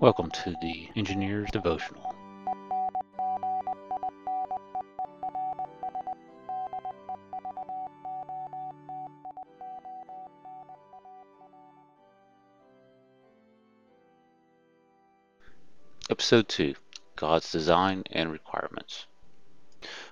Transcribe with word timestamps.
Welcome 0.00 0.30
to 0.30 0.54
the 0.62 0.88
Engineer's 0.94 1.50
Devotional. 1.50 2.14
Episode 16.08 16.48
2 16.48 16.76
God's 17.16 17.50
Design 17.50 18.04
and 18.12 18.30
Requirements. 18.30 19.06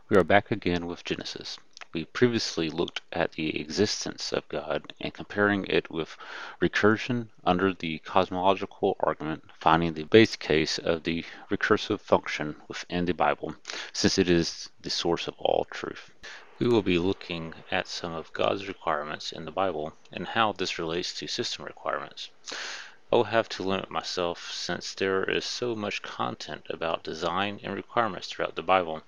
We 0.08 0.16
are 0.16 0.24
back 0.24 0.50
again 0.50 0.88
with 0.88 1.04
Genesis. 1.04 1.58
We 1.96 2.04
previously 2.04 2.68
looked 2.68 3.00
at 3.10 3.32
the 3.32 3.58
existence 3.58 4.30
of 4.30 4.46
God 4.50 4.92
and 5.00 5.14
comparing 5.14 5.64
it 5.64 5.90
with 5.90 6.18
recursion 6.60 7.28
under 7.42 7.72
the 7.72 8.00
cosmological 8.00 8.98
argument, 9.00 9.44
finding 9.58 9.94
the 9.94 10.02
base 10.02 10.36
case 10.36 10.78
of 10.78 11.04
the 11.04 11.24
recursive 11.50 12.02
function 12.02 12.56
within 12.68 13.06
the 13.06 13.14
Bible, 13.14 13.56
since 13.94 14.18
it 14.18 14.28
is 14.28 14.68
the 14.82 14.90
source 14.90 15.26
of 15.26 15.36
all 15.38 15.66
truth. 15.70 16.10
We 16.58 16.68
will 16.68 16.82
be 16.82 16.98
looking 16.98 17.54
at 17.70 17.88
some 17.88 18.12
of 18.12 18.30
God's 18.34 18.68
requirements 18.68 19.32
in 19.32 19.46
the 19.46 19.50
Bible 19.50 19.94
and 20.12 20.26
how 20.26 20.52
this 20.52 20.78
relates 20.78 21.18
to 21.20 21.26
system 21.26 21.64
requirements. 21.64 22.28
I 23.10 23.16
will 23.16 23.24
have 23.24 23.48
to 23.50 23.62
limit 23.62 23.88
myself 23.90 24.52
since 24.52 24.92
there 24.92 25.24
is 25.24 25.46
so 25.46 25.74
much 25.74 26.02
content 26.02 26.66
about 26.68 27.04
design 27.04 27.58
and 27.62 27.72
requirements 27.72 28.28
throughout 28.28 28.54
the 28.54 28.62
Bible. 28.62 29.02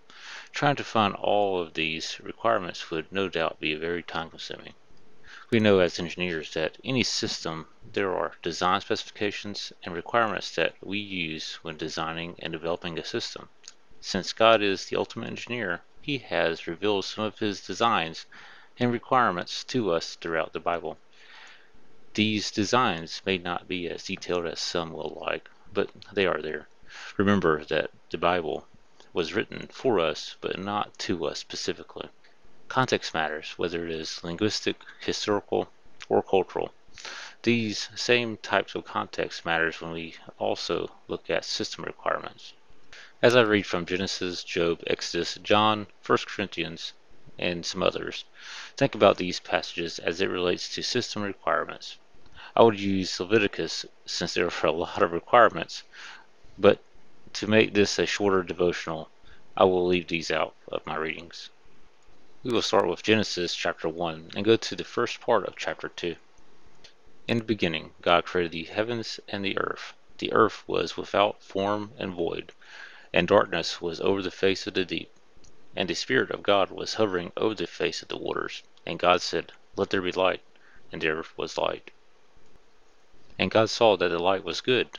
Trying 0.52 0.77
to 0.77 0.84
find 0.84 1.15
all 1.15 1.61
of 1.61 1.75
these 1.75 2.19
requirements 2.20 2.91
would 2.91 3.12
no 3.12 3.29
doubt 3.29 3.61
be 3.61 3.75
very 3.75 4.02
time 4.02 4.30
consuming. 4.30 4.75
We 5.51 5.61
know 5.61 5.79
as 5.79 5.98
engineers 5.98 6.52
that 6.55 6.79
any 6.84 7.02
system 7.02 7.69
there 7.93 8.15
are 8.15 8.34
design 8.43 8.80
specifications 8.80 9.73
and 9.83 9.95
requirements 9.95 10.55
that 10.56 10.75
we 10.83 10.98
use 10.98 11.55
when 11.62 11.77
designing 11.77 12.36
and 12.41 12.53
developing 12.53 12.98
a 12.98 13.05
system. 13.05 13.48
Since 14.00 14.33
God 14.33 14.62
is 14.62 14.86
the 14.86 14.97
ultimate 14.97 15.28
engineer, 15.28 15.83
he 16.03 16.19
has 16.19 16.67
revealed 16.67 17.05
some 17.05 17.25
of 17.25 17.39
his 17.39 17.67
designs 17.67 18.27
and 18.78 18.92
requirements 18.92 19.64
to 19.64 19.92
us 19.92 20.17
throughout 20.17 20.53
the 20.53 20.61
Bible. 20.61 20.98
These 22.14 22.51
designs 22.51 23.23
may 23.25 23.39
not 23.39 23.69
be 23.69 23.89
as 23.89 24.05
detailed 24.05 24.47
as 24.47 24.61
some 24.61 24.92
will 24.92 25.23
like, 25.27 25.48
but 25.73 25.91
they 26.12 26.27
are 26.27 26.41
there. 26.41 26.69
Remember 27.17 27.64
that 27.67 27.91
the 28.11 28.19
Bible 28.19 28.67
was 29.12 29.34
written 29.34 29.69
for 29.73 30.01
us, 30.01 30.37
but 30.41 30.59
not 30.59 30.98
to 30.98 31.27
us 31.27 31.39
specifically. 31.39 32.09
Context 32.69 33.14
matters, 33.14 33.55
whether 33.56 33.84
it 33.84 33.91
is 33.91 34.23
linguistic, 34.23 34.77
historical, 35.01 35.69
or 36.09 36.23
cultural. 36.23 36.73
These 37.42 37.89
same 37.95 38.36
types 38.39 38.75
of 38.75 38.84
context 38.84 39.47
matters 39.47 39.81
when 39.81 39.92
we 39.92 40.17
also 40.39 40.91
look 41.06 41.31
at 41.31 41.45
system 41.45 41.84
requirements. 41.84 42.53
As 43.23 43.34
I 43.34 43.42
read 43.42 43.67
from 43.67 43.86
Genesis, 43.86 44.45
Job, 44.45 44.83
Exodus, 44.86 45.39
John, 45.42 45.86
1 46.05 46.19
Corinthians, 46.27 46.92
and 47.39 47.64
some 47.64 47.83
others, 47.83 48.25
think 48.77 48.95
about 48.95 49.17
these 49.17 49.41
passages 49.41 49.98
as 49.98 50.20
it 50.20 50.27
relates 50.27 50.75
to 50.75 50.83
system 50.83 51.23
requirements. 51.23 51.97
I 52.56 52.62
would 52.62 52.81
use 52.81 53.20
Leviticus 53.20 53.86
since 54.05 54.34
there 54.34 54.47
are 54.47 54.67
a 54.67 54.73
lot 54.73 55.03
of 55.03 55.12
requirements, 55.12 55.84
but 56.59 56.81
to 57.34 57.47
make 57.47 57.75
this 57.75 57.98
a 57.98 58.07
shorter 58.07 58.43
devotional, 58.43 59.11
I 59.57 59.65
will 59.65 59.87
leave 59.87 60.09
these 60.09 60.31
out 60.31 60.55
of 60.69 60.87
my 60.87 60.97
readings. 60.97 61.51
We 62.43 62.53
will 62.53 62.62
start 62.62 62.89
with 62.89 63.03
Genesis 63.03 63.55
chapter 63.55 63.89
1 63.89 64.31
and 64.37 64.45
go 64.45 64.57
to 64.57 64.77
the 64.77 64.85
first 64.85 65.20
part 65.20 65.45
of 65.47 65.57
chapter 65.57 65.89
2. 65.89 66.17
In 67.27 67.39
the 67.39 67.45
beginning, 67.45 67.93
God 68.01 68.25
created 68.25 68.53
the 68.53 68.65
heavens 68.65 69.20
and 69.29 69.45
the 69.45 69.59
earth. 69.59 69.93
The 70.19 70.33
earth 70.33 70.62
was 70.67 70.97
without 70.97 71.43
form 71.43 71.93
and 71.98 72.15
void, 72.15 72.53
and 73.12 73.29
darkness 73.29 73.83
was 73.83 74.01
over 74.01 74.23
the 74.23 74.31
face 74.31 74.67
of 74.67 74.75
the 74.75 74.85
deep. 74.85 75.11
And 75.77 75.89
the 75.89 75.95
Spirit 75.95 76.31
of 76.31 76.42
God 76.42 76.70
was 76.70 76.95
hovering 76.95 77.33
over 77.36 77.55
the 77.55 77.67
face 77.67 78.01
of 78.01 78.08
the 78.08 78.17
waters. 78.17 78.63
And 78.86 78.98
God 78.98 79.20
said, 79.20 79.52
Let 79.77 79.91
there 79.91 80.01
be 80.01 80.13
light. 80.13 80.41
And 80.91 81.02
there 81.02 81.23
was 81.36 81.58
light. 81.58 81.91
And 83.39 83.51
God 83.51 83.70
saw 83.70 83.97
that 83.97 84.08
the 84.08 84.19
light 84.19 84.45
was 84.45 84.61
good, 84.61 84.98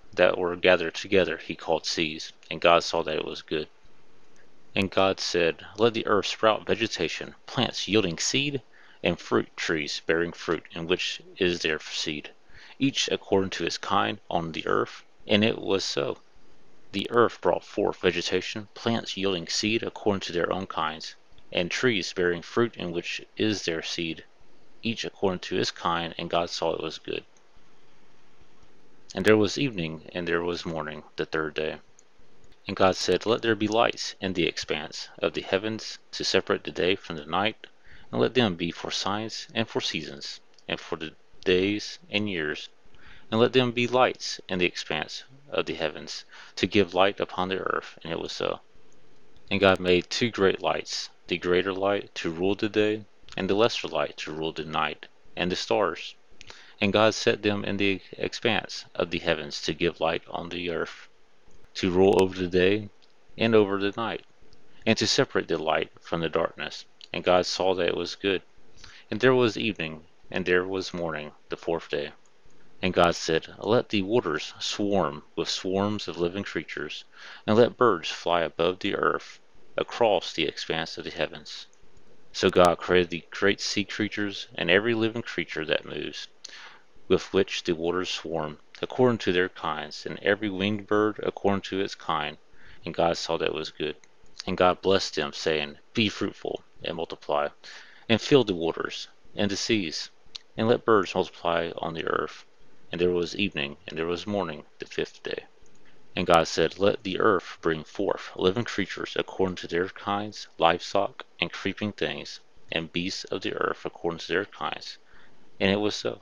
that 0.13 0.37
were 0.37 0.55
gathered 0.55 0.93
together 0.95 1.37
he 1.37 1.55
called 1.55 1.85
seas. 1.85 2.33
And 2.49 2.59
God 2.59 2.83
saw 2.83 3.03
that 3.03 3.17
it 3.17 3.25
was 3.25 3.41
good. 3.41 3.69
And 4.75 4.89
God 4.89 5.19
said, 5.19 5.65
Let 5.77 5.93
the 5.93 6.07
earth 6.07 6.27
sprout 6.27 6.65
vegetation, 6.65 7.35
plants 7.45 7.87
yielding 7.87 8.17
seed, 8.17 8.61
and 9.03 9.19
fruit 9.19 9.49
trees 9.57 10.01
bearing 10.05 10.31
fruit, 10.31 10.65
in 10.71 10.87
which 10.87 11.21
is 11.37 11.61
their 11.61 11.79
seed, 11.79 12.33
each 12.79 13.09
according 13.09 13.49
to 13.51 13.65
its 13.65 13.77
kind 13.77 14.19
on 14.29 14.51
the 14.51 14.65
earth. 14.67 15.03
And 15.27 15.43
it 15.43 15.57
was 15.57 15.83
so. 15.83 16.21
The 16.91 17.09
earth 17.11 17.41
brought 17.41 17.63
forth 17.63 18.01
vegetation, 18.01 18.69
plants 18.73 19.17
yielding 19.17 19.47
seed 19.47 19.83
according 19.83 20.21
to 20.21 20.33
their 20.33 20.51
own 20.51 20.67
kinds, 20.67 21.15
and 21.51 21.71
trees 21.71 22.13
bearing 22.13 22.41
fruit 22.41 22.75
in 22.75 22.91
which 22.91 23.21
is 23.37 23.63
their 23.63 23.81
seed, 23.81 24.25
each 24.83 25.05
according 25.05 25.39
to 25.39 25.55
his 25.55 25.71
kind, 25.71 26.15
and 26.17 26.29
God 26.29 26.49
saw 26.49 26.73
it 26.73 26.83
was 26.83 26.97
good. 26.97 27.25
And 29.13 29.25
there 29.25 29.35
was 29.35 29.57
evening, 29.57 30.09
and 30.13 30.25
there 30.25 30.41
was 30.41 30.65
morning, 30.65 31.03
the 31.17 31.25
third 31.25 31.55
day. 31.55 31.81
And 32.65 32.77
God 32.77 32.95
said, 32.95 33.25
Let 33.25 33.41
there 33.41 33.55
be 33.55 33.67
lights 33.67 34.15
in 34.21 34.31
the 34.31 34.47
expanse 34.47 35.09
of 35.17 35.33
the 35.33 35.41
heavens 35.41 35.99
to 36.11 36.23
separate 36.23 36.63
the 36.63 36.71
day 36.71 36.95
from 36.95 37.17
the 37.17 37.25
night, 37.25 37.67
and 38.09 38.21
let 38.21 38.35
them 38.35 38.55
be 38.55 38.71
for 38.71 38.89
signs 38.89 39.47
and 39.53 39.67
for 39.67 39.81
seasons, 39.81 40.39
and 40.65 40.79
for 40.79 40.95
the 40.95 41.13
days 41.43 41.99
and 42.09 42.29
years, 42.29 42.69
and 43.29 43.37
let 43.41 43.51
them 43.51 43.73
be 43.73 43.85
lights 43.85 44.39
in 44.47 44.59
the 44.59 44.65
expanse 44.65 45.25
of 45.49 45.65
the 45.65 45.73
heavens 45.73 46.23
to 46.55 46.65
give 46.65 46.93
light 46.93 47.19
upon 47.19 47.49
the 47.49 47.57
earth. 47.57 47.99
And 48.05 48.13
it 48.13 48.19
was 48.19 48.31
so. 48.31 48.61
And 49.49 49.59
God 49.59 49.81
made 49.81 50.09
two 50.09 50.29
great 50.31 50.61
lights, 50.61 51.09
the 51.27 51.37
greater 51.37 51.73
light 51.73 52.15
to 52.15 52.31
rule 52.31 52.55
the 52.55 52.69
day, 52.69 53.03
and 53.35 53.49
the 53.49 53.55
lesser 53.55 53.89
light 53.89 54.15
to 54.19 54.31
rule 54.31 54.53
the 54.53 54.63
night, 54.63 55.07
and 55.35 55.51
the 55.51 55.57
stars. 55.57 56.15
And 56.81 56.91
God 56.91 57.13
set 57.13 57.43
them 57.43 57.63
in 57.63 57.77
the 57.77 58.01
expanse 58.13 58.85
of 58.95 59.11
the 59.11 59.19
heavens 59.19 59.61
to 59.61 59.73
give 59.75 59.99
light 59.99 60.23
on 60.27 60.49
the 60.49 60.71
earth, 60.71 61.09
to 61.75 61.91
rule 61.91 62.19
over 62.19 62.35
the 62.35 62.47
day 62.47 62.89
and 63.37 63.53
over 63.53 63.77
the 63.77 63.93
night, 63.95 64.25
and 64.83 64.97
to 64.97 65.05
separate 65.05 65.47
the 65.47 65.59
light 65.59 65.91
from 66.01 66.21
the 66.21 66.27
darkness. 66.29 66.85
And 67.13 67.23
God 67.23 67.45
saw 67.45 67.75
that 67.75 67.89
it 67.89 67.95
was 67.95 68.15
good. 68.15 68.41
And 69.11 69.19
there 69.19 69.35
was 69.35 69.57
evening, 69.57 70.07
and 70.31 70.43
there 70.45 70.65
was 70.65 70.91
morning, 70.91 71.33
the 71.49 71.55
fourth 71.55 71.87
day. 71.89 72.13
And 72.81 72.95
God 72.95 73.13
said, 73.15 73.53
Let 73.59 73.89
the 73.89 74.01
waters 74.01 74.55
swarm 74.59 75.23
with 75.35 75.49
swarms 75.49 76.07
of 76.07 76.17
living 76.17 76.43
creatures, 76.43 77.05
and 77.45 77.55
let 77.55 77.77
birds 77.77 78.09
fly 78.09 78.41
above 78.41 78.79
the 78.79 78.95
earth 78.95 79.39
across 79.77 80.33
the 80.33 80.45
expanse 80.45 80.97
of 80.97 81.03
the 81.03 81.11
heavens. 81.11 81.67
So 82.33 82.49
God 82.49 82.79
created 82.79 83.11
the 83.11 83.23
great 83.29 83.61
sea 83.61 83.83
creatures 83.83 84.47
and 84.55 84.71
every 84.71 84.95
living 84.95 85.21
creature 85.21 85.63
that 85.65 85.85
moves, 85.85 86.27
with 87.11 87.33
which 87.33 87.63
the 87.63 87.75
waters 87.75 88.09
swarm, 88.09 88.57
according 88.81 89.17
to 89.17 89.33
their 89.33 89.49
kinds, 89.49 90.05
and 90.05 90.17
every 90.19 90.49
winged 90.49 90.87
bird 90.87 91.19
according 91.21 91.59
to 91.59 91.81
its 91.81 91.93
kind. 91.93 92.37
And 92.85 92.93
God 92.93 93.17
saw 93.17 93.37
that 93.37 93.49
it 93.49 93.53
was 93.53 93.69
good. 93.69 93.97
And 94.47 94.55
God 94.55 94.81
blessed 94.81 95.15
them, 95.15 95.33
saying, 95.33 95.77
Be 95.93 96.07
fruitful, 96.07 96.63
and 96.81 96.95
multiply, 96.95 97.49
and 98.07 98.21
fill 98.21 98.45
the 98.45 98.55
waters, 98.55 99.09
and 99.35 99.51
the 99.51 99.57
seas, 99.57 100.09
and 100.55 100.69
let 100.69 100.85
birds 100.85 101.13
multiply 101.13 101.71
on 101.75 101.95
the 101.95 102.05
earth. 102.05 102.45
And 102.93 103.01
there 103.01 103.11
was 103.11 103.35
evening, 103.35 103.75
and 103.87 103.97
there 103.97 104.07
was 104.07 104.25
morning, 104.25 104.63
the 104.79 104.85
fifth 104.85 105.21
day. 105.21 105.47
And 106.15 106.25
God 106.25 106.47
said, 106.47 106.79
Let 106.79 107.03
the 107.03 107.19
earth 107.19 107.57
bring 107.61 107.83
forth 107.83 108.31
living 108.37 108.63
creatures 108.63 109.17
according 109.19 109.57
to 109.57 109.67
their 109.67 109.89
kinds, 109.89 110.47
livestock, 110.57 111.25
and 111.41 111.51
creeping 111.51 111.91
things, 111.91 112.39
and 112.71 112.93
beasts 112.93 113.25
of 113.25 113.41
the 113.41 113.53
earth 113.53 113.85
according 113.85 114.19
to 114.19 114.27
their 114.29 114.45
kinds. 114.45 114.97
And 115.59 115.69
it 115.69 115.81
was 115.81 115.95
so. 115.95 116.21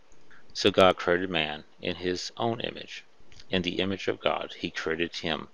So 0.53 0.69
God 0.69 0.97
created 0.97 1.29
man 1.29 1.63
in 1.81 1.95
his 1.95 2.31
own 2.35 2.59
image. 2.59 3.05
In 3.49 3.61
the 3.61 3.79
image 3.79 4.07
of 4.07 4.19
God 4.19 4.53
he 4.59 4.69
created 4.69 5.15
him. 5.15 5.47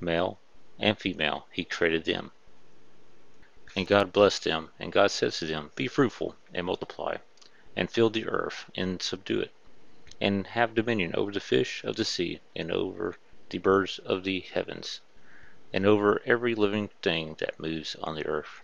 Male 0.00 0.40
and 0.78 0.98
female 0.98 1.46
he 1.52 1.64
created 1.64 2.04
them. 2.04 2.32
And 3.76 3.86
God 3.86 4.12
blessed 4.12 4.44
them, 4.44 4.70
and 4.78 4.92
God 4.92 5.10
said 5.10 5.32
to 5.32 5.46
them, 5.46 5.72
Be 5.76 5.88
fruitful, 5.88 6.36
and 6.54 6.66
multiply, 6.66 7.16
and 7.76 7.90
fill 7.90 8.08
the 8.08 8.26
earth, 8.26 8.70
and 8.74 9.02
subdue 9.02 9.40
it, 9.40 9.52
and 10.20 10.46
have 10.46 10.74
dominion 10.74 11.14
over 11.14 11.30
the 11.32 11.40
fish 11.40 11.84
of 11.84 11.96
the 11.96 12.04
sea, 12.04 12.40
and 12.56 12.72
over 12.72 13.16
the 13.50 13.58
birds 13.58 13.98
of 13.98 14.24
the 14.24 14.40
heavens, 14.40 15.00
and 15.72 15.84
over 15.84 16.22
every 16.24 16.54
living 16.54 16.88
thing 17.02 17.34
that 17.40 17.60
moves 17.60 17.94
on 17.96 18.14
the 18.14 18.26
earth. 18.26 18.63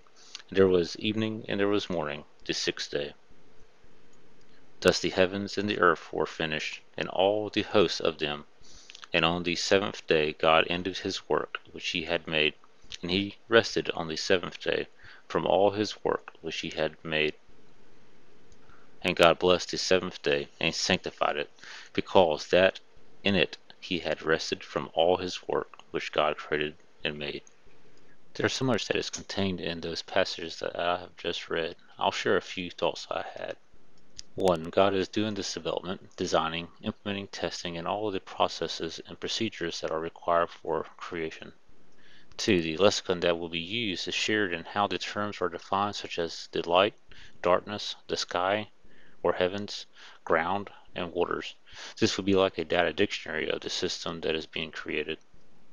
There 0.51 0.67
was 0.67 0.97
evening, 0.97 1.45
and 1.47 1.59
there 1.59 1.67
was 1.69 1.89
morning, 1.89 2.25
the 2.45 2.53
sixth 2.53 2.91
day. 2.91 3.13
Thus 4.81 4.99
the 4.99 5.09
heavens 5.09 5.57
and 5.57 5.69
the 5.69 5.79
earth 5.79 6.11
were 6.11 6.25
finished, 6.25 6.81
and 6.97 7.07
all 7.07 7.49
the 7.49 7.61
hosts 7.61 8.01
of 8.01 8.17
them. 8.17 8.45
And 9.13 9.23
on 9.23 9.43
the 9.43 9.55
seventh 9.55 10.05
day 10.07 10.33
God 10.33 10.65
ended 10.69 10.97
his 10.97 11.29
work 11.29 11.59
which 11.71 11.89
he 11.89 12.03
had 12.03 12.27
made 12.27 12.53
and 13.01 13.09
he 13.09 13.35
rested 13.47 13.89
on 13.91 14.07
the 14.07 14.17
seventh 14.17 14.59
day 14.59 14.87
from 15.27 15.45
all 15.45 15.71
his 15.71 16.03
work 16.03 16.31
which 16.41 16.59
he 16.59 16.69
had 16.69 17.03
made. 17.03 17.33
And 19.01 19.15
God 19.15 19.39
blessed 19.39 19.71
the 19.71 19.77
seventh 19.77 20.21
day 20.21 20.49
and 20.59 20.75
sanctified 20.75 21.37
it, 21.37 21.49
because 21.93 22.47
that 22.47 22.79
in 23.23 23.35
it 23.35 23.57
he 23.79 23.99
had 23.99 24.21
rested 24.21 24.63
from 24.63 24.89
all 24.93 25.17
his 25.17 25.47
work 25.47 25.69
which 25.91 26.11
God 26.11 26.37
created 26.37 26.75
and 27.03 27.17
made. 27.17 27.41
So 28.33 28.65
much 28.65 28.87
that 28.87 28.95
is 28.95 29.09
contained 29.09 29.59
in 29.59 29.81
those 29.81 30.01
passages 30.01 30.59
that 30.59 30.79
I 30.79 31.01
have 31.01 31.17
just 31.17 31.49
read. 31.49 31.75
I'll 31.99 32.11
share 32.11 32.37
a 32.37 32.41
few 32.41 32.71
thoughts 32.71 33.05
I 33.11 33.25
had. 33.35 33.57
One, 34.35 34.63
God 34.63 34.93
is 34.93 35.09
doing 35.09 35.33
this 35.33 35.53
development, 35.53 36.15
designing, 36.15 36.69
implementing, 36.81 37.27
testing, 37.27 37.77
and 37.77 37.85
all 37.85 38.07
of 38.07 38.13
the 38.13 38.21
processes 38.21 39.01
and 39.05 39.19
procedures 39.19 39.81
that 39.81 39.91
are 39.91 39.99
required 39.99 40.49
for 40.49 40.85
creation. 40.95 41.51
2. 42.37 42.61
The 42.61 42.77
lexicon 42.77 43.19
that 43.19 43.37
will 43.37 43.49
be 43.49 43.59
used 43.59 44.07
is 44.07 44.15
shared 44.15 44.53
in 44.53 44.63
how 44.63 44.87
the 44.87 44.97
terms 44.97 45.41
are 45.41 45.49
defined, 45.49 45.97
such 45.97 46.17
as 46.17 46.47
the 46.53 46.67
light, 46.67 46.93
darkness, 47.41 47.97
the 48.07 48.15
sky, 48.15 48.71
or 49.21 49.33
heavens, 49.33 49.85
ground, 50.23 50.69
and 50.95 51.11
waters. 51.11 51.53
This 51.99 52.15
would 52.15 52.25
be 52.25 52.35
like 52.35 52.57
a 52.57 52.63
data 52.63 52.93
dictionary 52.93 53.49
of 53.51 53.59
the 53.59 53.69
system 53.69 54.21
that 54.21 54.35
is 54.35 54.45
being 54.45 54.71
created. 54.71 55.19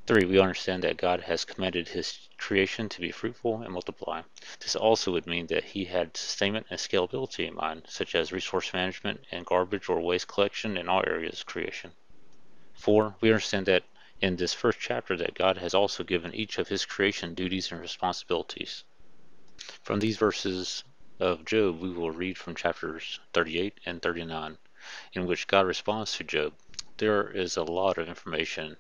3. 0.09 0.25
We 0.25 0.41
understand 0.41 0.85
that 0.85 0.97
God 0.97 1.21
has 1.21 1.45
commanded 1.45 1.87
his 1.87 2.31
creation 2.39 2.89
to 2.89 3.01
be 3.03 3.11
fruitful 3.11 3.61
and 3.61 3.71
multiply. 3.71 4.23
This 4.59 4.75
also 4.75 5.13
would 5.13 5.27
mean 5.27 5.49
that 5.49 5.65
he 5.65 5.85
had 5.85 6.17
sustainment 6.17 6.67
and 6.71 6.81
scalability 6.81 7.47
in 7.47 7.55
mind, 7.55 7.83
such 7.89 8.15
as 8.15 8.33
resource 8.33 8.73
management 8.73 9.21
and 9.31 9.45
garbage 9.45 9.91
or 9.91 10.01
waste 10.01 10.27
collection 10.27 10.79
in 10.79 10.89
all 10.89 11.05
areas 11.07 11.41
of 11.41 11.47
creation. 11.47 11.93
4. 12.73 13.17
We 13.21 13.29
understand 13.29 13.67
that 13.67 13.83
in 14.23 14.37
this 14.37 14.55
first 14.55 14.81
chapter 14.81 15.15
that 15.19 15.35
God 15.35 15.59
has 15.59 15.75
also 15.75 16.03
given 16.05 16.35
each 16.35 16.57
of 16.57 16.69
his 16.69 16.87
creation 16.87 17.35
duties 17.35 17.71
and 17.71 17.79
responsibilities. 17.79 18.85
From 19.83 20.01
these 20.01 20.17
verses 20.17 20.85
of 21.21 21.45
Job, 21.45 21.81
we 21.81 21.91
will 21.91 22.13
read 22.13 22.39
from 22.39 22.55
chapters 22.55 23.21
38 23.35 23.75
and 23.85 24.01
39, 24.01 24.57
in 25.13 25.27
which 25.27 25.47
God 25.47 25.67
responds 25.67 26.17
to 26.17 26.25
Job. 26.25 26.55
There 26.97 27.29
is 27.29 27.59
a 27.59 27.63
lot 27.63 27.99
of 27.99 28.09
information 28.09 28.79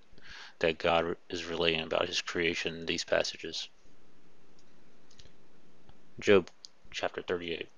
that 0.61 0.79
God 0.79 1.17
is 1.31 1.45
relating 1.45 1.81
about 1.81 2.09
his 2.09 2.21
creation 2.21 2.75
in 2.75 2.87
these 2.87 3.05
passages. 3.05 3.69
Job 6.19 6.51
chapter 6.91 7.23
38. 7.23 7.69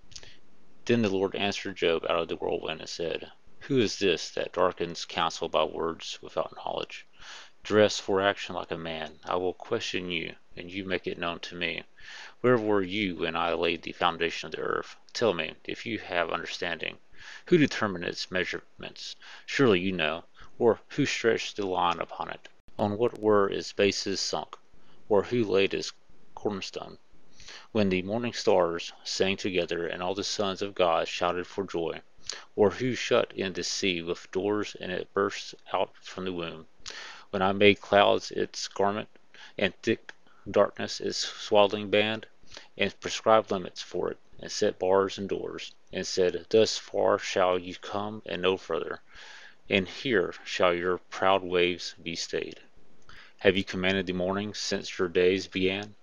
Then 0.86 1.02
the 1.02 1.10
Lord 1.10 1.36
answered 1.36 1.76
Job 1.76 2.04
out 2.04 2.20
of 2.20 2.28
the 2.28 2.36
whirlwind 2.36 2.80
and 2.80 2.88
said, 2.88 3.30
Who 3.60 3.78
is 3.78 3.98
this 3.98 4.30
that 4.30 4.54
darkens 4.54 5.04
counsel 5.04 5.48
by 5.48 5.64
words 5.64 6.18
without 6.22 6.56
knowledge? 6.56 7.06
Dress 7.62 8.00
for 8.00 8.22
action 8.22 8.54
like 8.54 8.70
a 8.70 8.78
man. 8.78 9.20
I 9.24 9.36
will 9.36 9.52
question 9.52 10.10
you, 10.10 10.34
and 10.56 10.70
you 10.70 10.84
make 10.84 11.06
it 11.06 11.18
known 11.18 11.40
to 11.40 11.54
me. 11.54 11.84
Where 12.40 12.56
were 12.56 12.80
you 12.80 13.16
when 13.16 13.36
I 13.36 13.52
laid 13.52 13.82
the 13.82 13.92
foundation 13.92 14.46
of 14.46 14.52
the 14.52 14.62
earth? 14.62 14.96
Tell 15.12 15.34
me, 15.34 15.54
if 15.64 15.84
you 15.84 15.98
have 15.98 16.30
understanding. 16.30 16.98
Who 17.46 17.58
determined 17.58 18.06
its 18.06 18.30
measurements? 18.30 19.16
Surely 19.44 19.80
you 19.80 19.92
know. 19.92 20.24
Or 20.58 20.80
who 20.88 21.04
stretched 21.04 21.56
the 21.56 21.66
line 21.66 22.00
upon 22.00 22.30
it? 22.30 22.48
On 22.80 22.96
what 22.96 23.18
were 23.18 23.46
its 23.50 23.74
bases 23.74 24.20
sunk? 24.20 24.56
Or 25.10 25.24
who 25.24 25.44
laid 25.44 25.74
its 25.74 25.92
cornerstone? 26.34 26.96
When 27.72 27.90
the 27.90 28.00
morning 28.00 28.32
stars 28.32 28.94
sang 29.04 29.36
together, 29.36 29.86
and 29.86 30.02
all 30.02 30.14
the 30.14 30.24
sons 30.24 30.62
of 30.62 30.74
God 30.74 31.06
shouted 31.06 31.46
for 31.46 31.64
joy. 31.64 32.00
Or 32.56 32.70
who 32.70 32.94
shut 32.94 33.34
in 33.34 33.52
the 33.52 33.64
sea 33.64 34.00
with 34.00 34.30
doors, 34.30 34.74
and 34.80 34.90
it 34.90 35.12
burst 35.12 35.54
out 35.74 35.94
from 36.00 36.24
the 36.24 36.32
womb? 36.32 36.68
when 37.28 37.42
I 37.42 37.52
made 37.52 37.82
clouds 37.82 38.30
its 38.30 38.66
garment, 38.66 39.10
and 39.58 39.74
thick 39.82 40.14
darkness 40.50 41.00
its 41.00 41.18
swaddling 41.18 41.90
band, 41.90 42.26
and 42.78 42.98
prescribed 42.98 43.50
limits 43.50 43.82
for 43.82 44.10
it, 44.10 44.18
and 44.38 44.50
set 44.50 44.78
bars 44.78 45.18
and 45.18 45.28
doors, 45.28 45.74
and 45.92 46.06
said, 46.06 46.46
Thus 46.48 46.78
far 46.78 47.18
shall 47.18 47.58
you 47.58 47.74
come, 47.74 48.22
and 48.24 48.40
no 48.40 48.56
further, 48.56 49.02
and 49.68 49.86
here 49.86 50.32
shall 50.46 50.72
your 50.72 50.96
proud 50.96 51.42
waves 51.42 51.94
be 52.02 52.16
stayed. 52.16 52.58
Have 53.40 53.56
you 53.56 53.64
commanded 53.64 54.06
the 54.06 54.12
morning 54.12 54.52
since 54.52 54.98
your 54.98 55.08
days 55.08 55.46
began, 55.46 55.94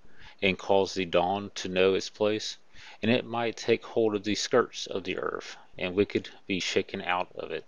and 0.42 0.58
caused 0.58 0.96
the 0.96 1.06
dawn 1.06 1.52
to 1.54 1.70
know 1.70 1.94
its 1.94 2.10
place? 2.10 2.58
And 3.04 3.12
it 3.12 3.26
might 3.26 3.56
take 3.56 3.86
hold 3.86 4.16
of 4.16 4.24
the 4.24 4.34
skirts 4.34 4.88
of 4.88 5.04
the 5.04 5.20
earth, 5.20 5.56
and 5.78 5.94
wicked 5.94 6.30
be 6.48 6.60
shaken 6.60 7.00
out 7.04 7.32
of 7.36 7.52
it. 7.52 7.64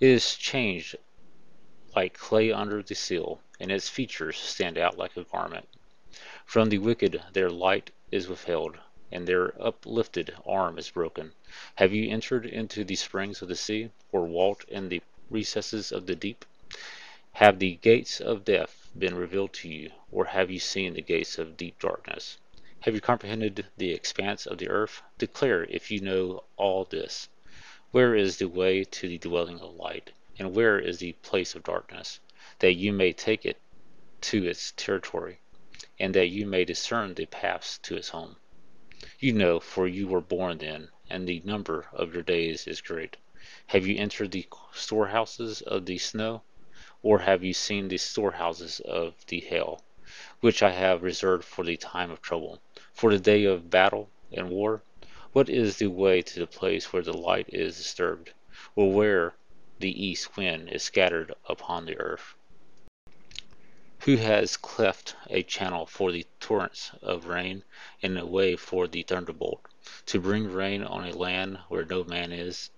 It 0.00 0.08
is 0.08 0.36
changed 0.36 0.96
like 1.94 2.14
clay 2.14 2.50
under 2.50 2.82
the 2.82 2.94
seal, 2.94 3.42
and 3.60 3.70
its 3.70 3.90
features 3.90 4.38
stand 4.38 4.78
out 4.78 4.96
like 4.96 5.18
a 5.18 5.24
garment. 5.24 5.68
From 6.46 6.70
the 6.70 6.78
wicked 6.78 7.22
their 7.34 7.50
light 7.50 7.90
is 8.10 8.26
withheld, 8.26 8.78
and 9.12 9.28
their 9.28 9.52
uplifted 9.62 10.34
arm 10.46 10.78
is 10.78 10.88
broken. 10.88 11.34
Have 11.74 11.92
you 11.92 12.10
entered 12.10 12.46
into 12.46 12.84
the 12.84 12.96
springs 12.96 13.42
of 13.42 13.48
the 13.48 13.54
sea, 13.54 13.90
or 14.12 14.24
walked 14.24 14.66
in 14.70 14.88
the 14.88 15.02
recesses 15.28 15.92
of 15.92 16.06
the 16.06 16.16
deep? 16.16 16.46
Have 17.38 17.60
the 17.60 17.76
gates 17.76 18.20
of 18.20 18.44
death 18.44 18.90
been 18.98 19.14
revealed 19.14 19.52
to 19.52 19.68
you, 19.68 19.92
or 20.10 20.24
have 20.24 20.50
you 20.50 20.58
seen 20.58 20.94
the 20.94 21.02
gates 21.02 21.38
of 21.38 21.56
deep 21.56 21.78
darkness? 21.78 22.36
Have 22.80 22.96
you 22.96 23.00
comprehended 23.00 23.64
the 23.76 23.92
expanse 23.92 24.44
of 24.44 24.58
the 24.58 24.68
earth? 24.68 25.02
Declare 25.18 25.64
if 25.70 25.88
you 25.88 26.00
know 26.00 26.42
all 26.56 26.84
this. 26.84 27.28
Where 27.92 28.16
is 28.16 28.38
the 28.38 28.48
way 28.48 28.82
to 28.82 29.08
the 29.08 29.18
dwelling 29.18 29.60
of 29.60 29.76
light? 29.76 30.10
and 30.36 30.52
where 30.52 30.80
is 30.80 30.98
the 30.98 31.12
place 31.12 31.54
of 31.54 31.62
darkness, 31.62 32.18
that 32.58 32.74
you 32.74 32.92
may 32.92 33.12
take 33.12 33.46
it 33.46 33.60
to 34.20 34.44
its 34.44 34.72
territory, 34.72 35.38
and 35.98 36.14
that 36.14 36.30
you 36.30 36.44
may 36.44 36.64
discern 36.64 37.14
the 37.14 37.26
paths 37.26 37.78
to 37.78 37.96
its 37.96 38.08
home. 38.08 38.34
You 39.20 39.32
know, 39.32 39.60
for 39.60 39.86
you 39.86 40.08
were 40.08 40.20
born 40.20 40.58
then, 40.58 40.88
and 41.08 41.28
the 41.28 41.40
number 41.44 41.86
of 41.92 42.14
your 42.14 42.24
days 42.24 42.66
is 42.66 42.80
great. 42.80 43.16
Have 43.68 43.86
you 43.86 43.96
entered 43.96 44.32
the 44.32 44.46
storehouses 44.72 45.62
of 45.62 45.86
the 45.86 45.98
snow, 45.98 46.42
or 47.02 47.18
have 47.20 47.44
you 47.44 47.52
seen 47.52 47.88
the 47.88 47.98
storehouses 47.98 48.80
of 48.80 49.14
the 49.26 49.40
hail, 49.40 49.82
which 50.40 50.62
I 50.62 50.70
have 50.70 51.02
reserved 51.02 51.44
for 51.44 51.64
the 51.64 51.76
time 51.76 52.10
of 52.10 52.20
trouble, 52.20 52.60
for 52.92 53.12
the 53.12 53.20
day 53.20 53.44
of 53.44 53.70
battle 53.70 54.10
and 54.32 54.50
war? 54.50 54.82
What 55.32 55.48
is 55.48 55.76
the 55.76 55.86
way 55.88 56.22
to 56.22 56.40
the 56.40 56.46
place 56.46 56.92
where 56.92 57.02
the 57.02 57.16
light 57.16 57.48
is 57.52 57.76
disturbed, 57.76 58.32
or 58.74 58.92
where 58.92 59.34
the 59.80 60.04
east 60.04 60.36
wind 60.36 60.68
is 60.70 60.82
scattered 60.82 61.32
upon 61.48 61.86
the 61.86 61.96
earth. 61.98 62.34
Who 64.00 64.16
has 64.16 64.56
cleft 64.56 65.14
a 65.30 65.42
channel 65.44 65.86
for 65.86 66.10
the 66.10 66.26
torrents 66.40 66.90
of 67.00 67.26
rain, 67.26 67.62
and 68.02 68.18
a 68.18 68.26
way 68.26 68.56
for 68.56 68.88
the 68.88 69.02
thunderbolt, 69.02 69.60
to 70.06 70.20
bring 70.20 70.52
rain 70.52 70.82
on 70.82 71.06
a 71.06 71.16
land 71.16 71.58
where 71.68 71.84
no 71.84 72.02
man 72.02 72.32
is? 72.32 72.70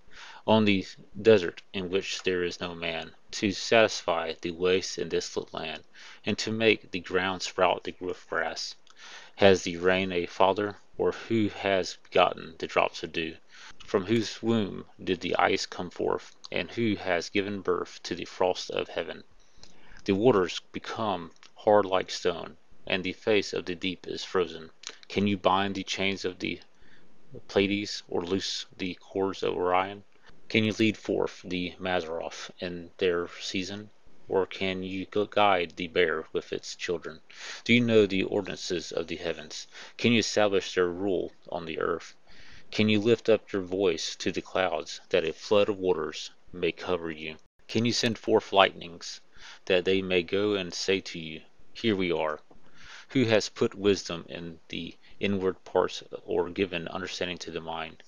On 0.47 0.65
the 0.65 0.87
desert 1.21 1.61
in 1.75 1.91
which 1.91 2.23
there 2.23 2.43
is 2.43 2.61
no 2.61 2.75
man, 2.75 3.15
to 3.31 3.53
satisfy 3.53 4.33
the 4.41 4.51
waste 4.51 4.97
and 4.97 5.11
desolate 5.11 5.53
land, 5.53 5.85
and 6.25 6.39
to 6.39 6.51
make 6.51 6.91
the 6.91 7.01
ground 7.01 7.43
sprout 7.43 7.85
the 7.85 7.95
rough 8.01 8.27
grass? 8.27 8.75
Has 9.37 9.65
the 9.65 9.77
rain 9.77 10.13
a 10.13 10.25
father, 10.25 10.79
or 10.97 11.13
who 11.13 11.49
has 11.49 11.99
begotten 12.05 12.55
the 12.59 12.67
drops 12.67 13.03
of 13.03 13.13
dew? 13.13 13.37
From 13.85 14.07
whose 14.07 14.43
womb 14.43 14.87
did 15.03 15.21
the 15.21 15.37
ice 15.37 15.67
come 15.67 15.91
forth, 15.91 16.35
and 16.51 16.71
who 16.71 16.95
has 16.95 17.29
given 17.29 17.61
birth 17.61 18.03
to 18.05 18.15
the 18.15 18.25
frost 18.25 18.71
of 18.71 18.89
heaven? 18.89 19.25
The 20.05 20.15
waters 20.15 20.61
become 20.73 21.33
hard 21.55 21.85
like 21.85 22.11
stone, 22.11 22.57
and 22.87 23.05
the 23.05 23.13
face 23.13 23.53
of 23.53 23.67
the 23.67 23.75
deep 23.75 24.07
is 24.07 24.25
frozen. 24.25 24.71
Can 25.09 25.27
you 25.27 25.37
bind 25.37 25.75
the 25.75 25.85
chains 25.85 26.25
of 26.25 26.39
the 26.39 26.61
Pleiades, 27.49 28.03
or 28.09 28.25
loose 28.25 28.65
the 28.77 28.95
cords 28.95 29.43
of 29.43 29.55
Orion? 29.55 30.03
Can 30.51 30.65
you 30.65 30.73
lead 30.81 30.99
forth 30.99 31.43
the 31.45 31.75
Mazzaroth 31.79 32.51
in 32.59 32.91
their 32.99 33.29
season? 33.41 33.89
Or 34.29 34.47
can 34.47 34.83
you 34.83 35.07
guide 35.07 35.75
the 35.77 35.87
bear 35.87 36.27
with 36.33 36.53
its 36.53 36.75
children? 36.75 37.21
Do 37.63 37.73
you 37.73 37.81
know 37.81 38.05
the 38.05 38.25
ordinances 38.25 38.91
of 38.91 39.07
the 39.07 39.15
heavens? 39.15 39.69
Can 39.97 40.11
you 40.11 40.19
establish 40.19 40.75
their 40.75 40.89
rule 40.89 41.31
on 41.51 41.67
the 41.67 41.79
earth? 41.79 42.17
Can 42.73 42.89
you 42.89 42.99
lift 42.99 43.29
up 43.29 43.53
your 43.53 43.63
voice 43.63 44.17
to 44.17 44.33
the 44.33 44.43
clouds, 44.43 45.01
that 45.11 45.25
a 45.25 45.33
flood 45.33 45.69
of 45.69 45.79
waters 45.79 46.33
may 46.53 46.73
cover 46.73 47.13
you? 47.13 47.37
Can 47.69 47.85
you 47.85 47.93
send 47.93 48.19
forth 48.19 48.53
lightnings, 48.53 49.21
that 49.67 49.85
they 49.85 50.03
may 50.03 50.25
go 50.25 50.55
and 50.55 50.75
say 50.75 50.99
to 50.99 51.21
you, 51.21 51.43
Here 51.73 51.95
we 51.95 52.11
are? 52.11 52.41
Who 53.11 53.23
has 53.27 53.49
put 53.49 53.77
wisdom 53.77 54.27
in 54.29 54.59
the 54.69 54.97
inward 55.21 55.63
parts, 55.65 56.03
or 56.25 56.51
given 56.51 56.89
understanding 56.89 57.39
to 57.39 57.53
the 57.53 57.61
mind? 57.61 58.03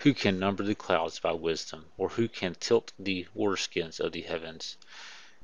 Who 0.00 0.12
can 0.12 0.38
number 0.38 0.62
the 0.62 0.74
clouds 0.74 1.18
by 1.20 1.32
wisdom, 1.32 1.90
or 1.96 2.10
who 2.10 2.28
can 2.28 2.54
tilt 2.56 2.92
the 2.98 3.26
waterskins 3.32 3.98
of 3.98 4.12
the 4.12 4.20
heavens? 4.20 4.76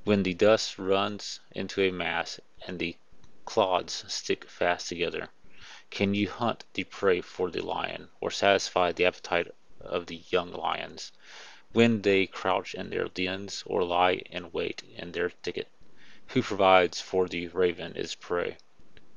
When 0.05 0.23
the 0.23 0.35
dust 0.35 0.79
runs 0.79 1.41
into 1.53 1.81
a 1.81 1.91
mass, 1.91 2.39
and 2.67 2.79
the 2.79 2.99
clods 3.47 4.05
stick 4.13 4.45
fast 4.45 4.91
together, 4.91 5.31
can 5.89 6.13
you 6.13 6.29
hunt 6.29 6.65
the 6.75 6.85
prey 6.85 7.23
for 7.23 7.51
the 7.51 7.63
lion, 7.63 8.11
or 8.21 8.31
satisfy 8.31 8.93
the 8.93 9.07
appetite 9.07 9.47
of 9.81 10.05
the 10.05 10.23
young 10.29 10.53
lions, 10.53 11.13
when 11.73 12.03
they 12.03 12.27
crouch 12.27 12.75
in 12.75 12.91
their 12.91 13.09
dens, 13.09 13.63
or 13.65 13.83
lie 13.83 14.21
in 14.27 14.53
wait 14.53 14.83
in 14.83 15.13
their 15.13 15.31
thicket? 15.31 15.69
Who 16.27 16.43
provides 16.43 17.01
for 17.01 17.27
the 17.27 17.49
raven 17.49 17.97
its 17.97 18.15
prey, 18.15 18.59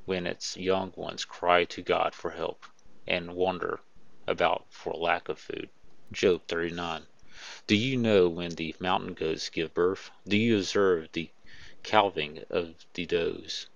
when 0.06 0.28
its 0.28 0.56
young 0.56 0.94
ones 0.96 1.26
cry 1.26 1.66
to 1.66 1.82
God 1.82 2.16
for 2.16 2.32
help, 2.32 2.66
and 3.06 3.36
wander 3.36 3.82
about 4.28 4.66
for 4.70 4.94
lack 4.94 5.30
of 5.30 5.40
food. 5.40 5.70
Job 6.12 6.42
39. 6.48 7.06
Do 7.68 7.76
you 7.76 7.98
know 7.98 8.30
when 8.30 8.52
the 8.52 8.76
mountain 8.80 9.14
goats 9.14 9.50
give 9.50 9.74
birth? 9.74 10.10
Do 10.28 10.38
you 10.38 10.58
observe 10.58 11.10
the 11.12 11.30
calving 11.84 12.44
of 12.50 12.76
the 12.94 13.06
does? 13.06 13.68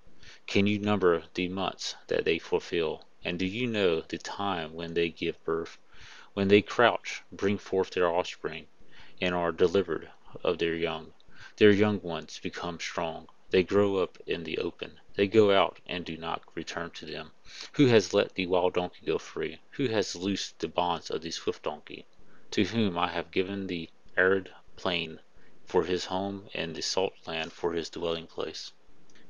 Can 0.48 0.66
you 0.66 0.80
number 0.80 1.24
the 1.34 1.50
months 1.50 1.96
that 2.08 2.26
they 2.26 2.40
fulfill? 2.40 3.06
And 3.24 3.38
do 3.38 3.46
you 3.46 3.68
know 3.68 4.02
the 4.02 4.18
time 4.18 4.74
when 4.74 4.94
they 4.94 5.10
give 5.10 5.44
birth? 5.44 5.78
When 6.34 6.48
they 6.48 6.62
crouch, 6.62 7.22
bring 7.32 7.58
forth 7.58 7.92
their 7.92 8.10
offspring, 8.10 8.68
and 9.22 9.36
are 9.36 9.52
delivered 9.52 10.10
of 10.44 10.58
their 10.58 10.76
young. 10.76 11.14
Their 11.58 11.72
young 11.72 12.02
ones 12.02 12.40
become 12.40 12.80
strong. 12.80 13.28
They 13.52 13.64
grow 13.64 13.98
up 13.98 14.20
in 14.28 14.44
the 14.44 14.60
open. 14.60 15.00
They 15.16 15.28
go 15.28 15.52
out 15.52 15.80
and 15.88 16.06
do 16.06 16.16
not 16.18 16.44
return 16.54 16.92
to 16.92 17.06
them. 17.08 17.32
Who 17.74 17.88
has 17.88 18.14
let 18.14 18.36
the 18.36 18.46
wild 18.46 18.76
donkey 18.76 19.04
go 19.08 19.18
free? 19.18 19.60
Who 19.72 19.88
has 19.88 20.16
loosed 20.16 20.60
the 20.60 20.68
bonds 20.68 21.10
of 21.10 21.24
the 21.24 21.32
swift 21.32 21.64
donkey? 21.64 22.06
To 22.52 22.64
whom 22.64 22.96
I 22.96 23.08
have 23.08 23.32
given 23.32 23.66
the 23.66 23.90
arid 24.16 24.52
plain 24.76 25.20
for 25.66 25.84
his 25.86 26.06
home 26.06 26.48
and 26.54 26.76
the 26.76 26.84
salt 26.84 27.14
land 27.26 27.52
for 27.52 27.74
his 27.74 27.90
dwelling 27.90 28.28
place. 28.28 28.72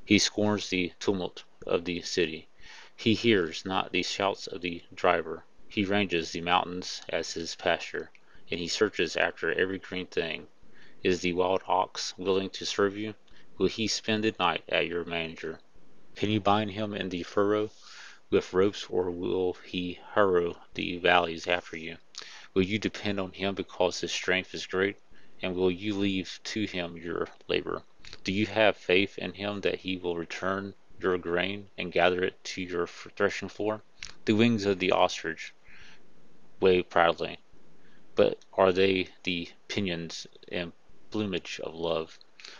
He 0.04 0.20
scorns 0.20 0.68
the 0.68 0.92
tumult 1.00 1.46
of 1.66 1.86
the 1.86 2.02
city. 2.02 2.50
He 2.98 3.14
hears 3.14 3.64
not 3.64 3.94
the 3.94 4.04
shouts 4.04 4.48
of 4.48 4.60
the 4.60 4.84
driver. 4.94 5.46
He 5.70 5.86
ranges 5.86 6.34
the 6.34 6.42
mountains 6.42 7.02
as 7.08 7.32
his 7.32 7.56
pasture, 7.56 8.12
and 8.52 8.60
he 8.60 8.68
searches 8.68 9.16
after 9.16 9.54
every 9.54 9.80
green 9.80 10.08
thing. 10.08 10.48
Is 11.04 11.22
the 11.22 11.32
wild 11.32 11.62
ox 11.68 12.14
willing 12.18 12.50
to 12.50 12.66
serve 12.66 12.98
you? 12.98 13.16
Will 13.60 13.68
he 13.68 13.90
spend 13.90 14.24
the 14.24 14.34
night 14.40 14.64
at 14.70 14.88
your 14.88 15.04
manger? 15.04 15.60
Can 16.16 16.30
you 16.30 16.40
bind 16.40 16.72
him 16.72 16.94
in 16.94 17.10
the 17.10 17.24
furrow 17.24 17.72
with 18.30 18.54
ropes, 18.54 18.86
or 18.86 19.12
will 19.12 19.58
he 19.66 20.00
harrow 20.14 20.62
the 20.76 20.98
valleys 20.98 21.46
after 21.46 21.76
you? 21.76 21.98
Will 22.54 22.62
you 22.62 22.80
depend 22.80 23.20
on 23.20 23.34
him 23.34 23.56
because 23.56 24.00
his 24.00 24.14
strength 24.14 24.54
is 24.54 24.66
great? 24.66 24.96
And 25.42 25.58
will 25.58 25.70
you 25.70 25.94
leave 25.94 26.40
to 26.46 26.68
him 26.68 26.96
your 26.96 27.28
labor? 27.50 27.84
Do 28.24 28.32
you 28.32 28.46
have 28.46 28.78
faith 28.78 29.18
in 29.18 29.34
him 29.34 29.60
that 29.60 29.80
he 29.80 29.98
will 29.98 30.16
return 30.16 30.74
your 30.98 31.18
grain 31.18 31.70
and 31.78 31.92
gather 31.92 32.24
it 32.24 32.42
to 32.46 32.62
your 32.62 32.88
threshing 32.88 33.50
floor? 33.50 33.82
The 34.24 34.36
wings 34.36 34.66
of 34.66 34.80
the 34.80 34.94
ostrich 34.94 35.54
wave 36.62 36.90
proudly, 36.90 37.40
but 38.16 38.40
are 38.54 38.72
they 38.72 39.10
the 39.24 39.50
pinions 39.68 40.28
and 40.50 40.72
plumage 41.12 41.60
of 41.60 41.76
love? 41.76 42.18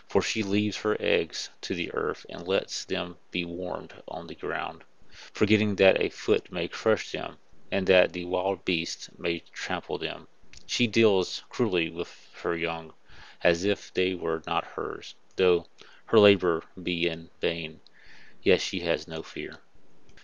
For 0.08 0.22
she 0.22 0.44
leaves 0.44 0.76
her 0.76 0.96
eggs 1.00 1.50
to 1.60 1.74
the 1.74 1.92
earth 1.94 2.24
and 2.28 2.46
lets 2.46 2.84
them 2.84 3.16
be 3.32 3.44
warmed 3.44 3.92
on 4.06 4.28
the 4.28 4.36
ground, 4.36 4.84
forgetting 5.32 5.74
that 5.74 6.00
a 6.00 6.08
foot 6.10 6.52
may 6.52 6.68
crush 6.68 7.10
them, 7.10 7.36
and 7.72 7.86
that 7.88 8.12
the 8.12 8.24
wild 8.24 8.64
beasts 8.64 9.10
may 9.18 9.40
trample 9.52 9.98
them. 9.98 10.28
She 10.66 10.86
deals 10.86 11.42
cruelly 11.48 11.90
with 11.90 12.08
her 12.42 12.56
young, 12.56 12.92
as 13.42 13.64
if 13.64 13.92
they 13.94 14.14
were 14.14 14.42
not 14.46 14.64
hers, 14.64 15.16
though 15.36 15.66
her 16.06 16.20
labor 16.20 16.62
be 16.80 17.08
in 17.08 17.28
vain, 17.40 17.80
yet 18.42 18.60
she 18.60 18.80
has 18.80 19.08
no 19.08 19.22
fear, 19.24 19.58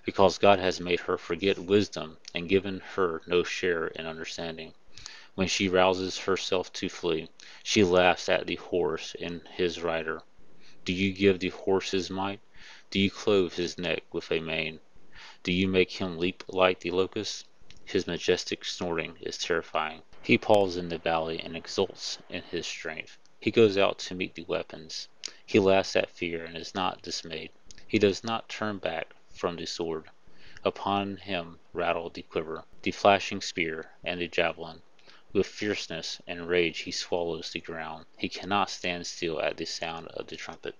because 0.04 0.38
God 0.38 0.61
has 0.61 0.80
made 0.80 1.00
her 1.00 1.18
forget 1.18 1.58
wisdom 1.58 2.18
and 2.35 2.49
given 2.49 2.80
her 2.94 3.23
no 3.26 3.42
share 3.42 3.88
in 3.88 4.06
understanding. 4.06 4.75
When 5.37 5.49
she 5.49 5.69
rouses 5.69 6.16
herself 6.16 6.73
to 6.73 6.88
flee, 6.88 7.28
she 7.62 7.85
laughs 7.85 8.31
at 8.31 8.47
the 8.47 8.55
horse 8.55 9.14
and 9.21 9.47
his 9.49 9.83
rider. 9.83 10.23
Do 10.87 10.95
you 10.95 11.12
give 11.12 11.40
the 11.40 11.50
horse 11.50 11.90
his 11.90 12.09
might? 12.09 12.40
Do 12.90 12.99
you 12.99 13.11
clothe 13.11 13.52
his 13.52 13.76
neck 13.76 14.05
with 14.14 14.33
a 14.33 14.40
mane? 14.40 14.81
Do 15.43 15.52
you 15.52 15.69
make 15.69 15.90
him 15.90 16.16
leap 16.16 16.43
like 16.49 16.81
the 16.81 16.90
locust? 16.90 17.45
His 17.85 18.07
majestic 18.07 18.64
snorting 18.64 19.19
is 19.21 19.37
terrifying. 19.37 20.00
He 20.23 20.38
paws 20.38 20.78
in 20.78 20.88
the 20.88 20.97
valley 20.97 21.38
and 21.38 21.55
exults 21.55 22.16
in 22.31 22.43
his 22.45 22.66
strength. 22.66 23.19
He 23.38 23.50
goes 23.50 23.76
out 23.76 23.99
to 23.99 24.14
meet 24.14 24.37
the 24.37 24.45
weapons. 24.45 25.07
He 25.45 25.59
laughs 25.59 25.97
at 25.97 26.09
fear 26.09 26.47
and 26.47 26.57
is 26.57 26.75
not 26.75 27.02
dismayed. 27.02 27.50
He 27.87 27.99
does 27.99 28.25
not 28.25 28.49
turn 28.49 28.78
back 28.78 29.14
from 29.35 29.57
the 29.57 29.66
sword. 29.66 30.09
Upon 30.64 31.19
him 31.19 31.59
rattle 31.75 32.09
the 32.09 32.23
quiver, 32.23 32.64
the 32.81 32.90
flashing 32.90 33.43
spear, 33.43 33.90
and 34.02 34.19
the 34.19 34.28
javelin. 34.28 34.81
With 35.37 35.47
fierceness 35.49 36.19
and 36.26 36.49
rage 36.49 36.78
he 36.78 36.90
swallows 36.90 37.50
the 37.50 37.61
ground. 37.61 38.07
He 38.16 38.26
cannot 38.31 38.71
stand 38.71 39.07
still 39.07 39.38
at 39.38 39.59
the 39.59 39.66
sound 39.66 40.09
of 40.09 40.28
the 40.28 40.37
trumpet. 40.37 40.75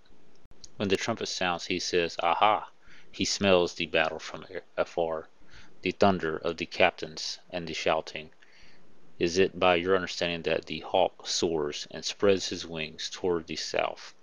When 0.77 0.89
the 0.89 0.97
trumpet 0.97 1.27
sounds, 1.27 1.67
he 1.67 1.79
says, 1.79 2.17
Aha! 2.23 2.71
He 3.13 3.27
smells 3.27 3.75
the 3.75 3.85
battle 3.85 4.19
from 4.19 4.47
afar, 4.79 5.29
the 5.83 5.91
thunder 5.91 6.39
of 6.39 6.57
the 6.57 6.65
captains 6.65 7.39
and 7.51 7.69
the 7.69 7.75
shouting. 7.75 8.31
Is 9.19 9.37
it 9.37 9.61
by 9.61 9.75
your 9.77 9.95
understanding 9.95 10.41
that 10.51 10.65
the 10.65 10.81
hawk 10.81 11.27
soars 11.27 11.87
and 11.91 12.03
spreads 12.03 12.49
his 12.49 12.65
wings 12.65 13.11
toward 13.11 13.49
the 13.49 13.57
south? 13.57 14.15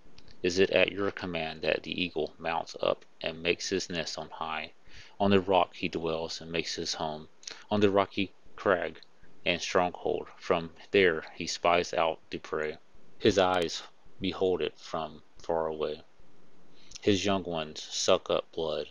Is 0.42 0.58
it 0.58 0.72
at 0.72 0.92
your 0.92 1.12
command 1.12 1.62
that 1.62 1.84
the 1.84 2.02
eagle 2.04 2.34
mounts 2.40 2.76
up 2.82 3.06
and 3.22 3.44
makes 3.44 3.70
his 3.70 3.88
nest 3.88 4.18
on 4.18 4.32
high? 4.32 4.72
On 5.20 5.30
the 5.30 5.40
rock 5.40 5.76
he 5.76 5.90
dwells 5.90 6.42
and 6.42 6.52
makes 6.52 6.74
his 6.74 6.96
home, 6.96 7.30
on 7.70 7.82
the 7.82 7.92
rocky 7.92 8.34
crag 8.56 9.00
and 9.46 9.62
stronghold. 9.62 10.28
From 10.38 10.72
there 10.92 11.24
he 11.36 11.48
spies 11.48 11.94
out 11.94 12.20
the 12.30 12.38
prey. 12.38 12.78
His 13.20 13.38
eyes 13.38 13.84
behold 14.22 14.62
it 14.62 14.78
from 14.78 15.24
far 15.38 15.68
away. 15.68 16.02
His 17.02 17.26
young 17.26 17.44
ones 17.44 17.82
suck 17.82 18.30
up 18.30 18.52
blood, 18.54 18.88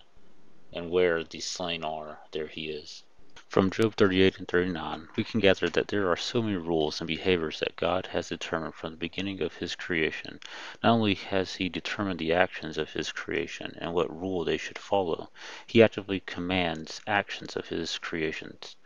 and 0.72 0.90
where 0.90 1.24
the 1.24 1.40
slain 1.40 1.82
are, 1.82 2.20
there 2.32 2.48
he 2.48 2.68
is. 2.68 3.04
From 3.52 3.70
Job 3.70 3.96
38 3.96 4.38
and 4.38 4.48
39, 4.48 5.08
we 5.14 5.24
can 5.24 5.38
gather 5.38 5.68
that 5.68 5.88
there 5.88 6.10
are 6.10 6.16
so 6.16 6.40
many 6.40 6.56
rules 6.56 7.02
and 7.02 7.06
behaviors 7.06 7.60
that 7.60 7.76
God 7.76 8.06
has 8.06 8.30
determined 8.30 8.74
from 8.74 8.92
the 8.92 8.96
beginning 8.96 9.42
of 9.42 9.56
His 9.56 9.74
creation. 9.74 10.40
Not 10.82 10.92
only 10.92 11.14
has 11.14 11.56
He 11.56 11.68
determined 11.68 12.18
the 12.18 12.32
actions 12.32 12.78
of 12.78 12.94
His 12.94 13.12
creation 13.12 13.76
and 13.78 13.92
what 13.92 14.14
rule 14.14 14.44
they 14.44 14.56
should 14.56 14.78
follow, 14.78 15.30
He 15.66 15.82
actively 15.82 16.20
commands 16.20 17.02
actions 17.06 17.54
of 17.54 17.68
His 17.68 17.98
creations. 17.98 18.76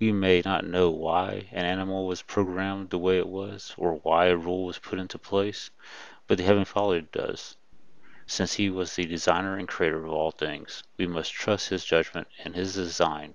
We 0.00 0.10
may 0.10 0.42
not 0.44 0.66
know 0.66 0.90
why 0.90 1.48
an 1.52 1.64
animal 1.64 2.06
was 2.06 2.22
programmed 2.22 2.90
the 2.90 2.98
way 2.98 3.18
it 3.18 3.28
was, 3.28 3.72
or 3.76 3.94
why 3.98 4.26
a 4.26 4.36
rule 4.36 4.64
was 4.64 4.78
put 4.78 4.98
into 4.98 5.18
place, 5.18 5.70
but 6.26 6.38
the 6.38 6.44
Heavenly 6.44 6.64
Father 6.64 7.02
does. 7.02 7.56
Since 8.26 8.54
He 8.54 8.68
was 8.68 8.96
the 8.96 9.04
designer 9.04 9.56
and 9.56 9.68
creator 9.68 10.04
of 10.04 10.12
all 10.12 10.32
things, 10.32 10.82
we 10.96 11.06
must 11.06 11.32
trust 11.32 11.68
His 11.68 11.84
judgment 11.84 12.26
and 12.42 12.56
His 12.56 12.74
design. 12.74 13.34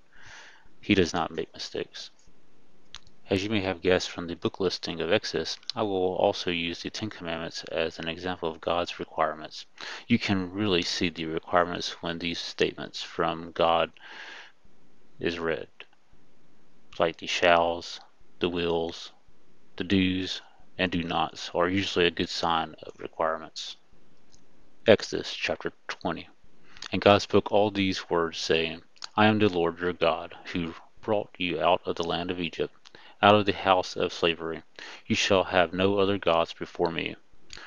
He 0.81 0.93
does 0.93 1.13
not 1.13 1.31
make 1.31 1.53
mistakes. 1.53 2.11
As 3.27 3.43
you 3.43 3.49
may 3.49 3.61
have 3.61 3.81
guessed 3.81 4.11
from 4.11 4.27
the 4.27 4.35
book 4.35 4.59
listing 4.59 5.01
of 5.01 5.11
Exodus, 5.11 5.57
I 5.75 5.81
will 5.81 6.15
also 6.15 6.51
use 6.51 6.83
the 6.83 6.91
Ten 6.91 7.09
Commandments 7.09 7.63
as 7.71 7.97
an 7.97 8.07
example 8.07 8.49
of 8.49 8.61
God's 8.61 8.99
requirements. 8.99 9.65
You 10.07 10.19
can 10.19 10.51
really 10.51 10.83
see 10.83 11.09
the 11.09 11.25
requirements 11.25 12.03
when 12.03 12.19
these 12.19 12.39
statements 12.39 13.01
from 13.01 13.51
God 13.51 13.91
is 15.19 15.39
read, 15.39 15.69
like 16.99 17.17
the 17.17 17.27
shalls, 17.27 17.99
the 18.39 18.49
wills, 18.49 19.11
the 19.75 19.83
do's, 19.83 20.41
and 20.77 20.91
do 20.91 21.03
nots 21.03 21.51
are 21.53 21.69
usually 21.69 22.05
a 22.05 22.11
good 22.11 22.29
sign 22.29 22.75
of 22.83 22.99
requirements. 22.99 23.77
Exodus 24.87 25.33
chapter 25.33 25.73
20. 25.87 26.27
And 26.91 27.01
God 27.01 27.21
spoke 27.21 27.51
all 27.51 27.71
these 27.71 28.09
words, 28.09 28.37
saying, 28.37 28.83
I 29.15 29.25
am 29.25 29.39
the 29.39 29.49
Lord 29.49 29.79
your 29.79 29.93
God, 29.93 30.35
who 30.53 30.75
brought 31.01 31.35
you 31.37 31.61
out 31.61 31.81
of 31.85 31.95
the 31.95 32.03
land 32.03 32.31
of 32.31 32.39
Egypt 32.39 32.73
out 33.21 33.35
of 33.35 33.45
the 33.45 33.53
house 33.53 33.95
of 33.95 34.13
slavery. 34.13 34.61
You 35.07 35.15
shall 35.15 35.45
have 35.45 35.73
no 35.73 35.97
other 35.97 36.17
gods 36.17 36.53
before 36.53 36.91
me. 36.91 37.15